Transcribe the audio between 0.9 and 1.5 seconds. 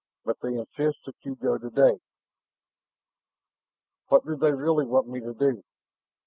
that you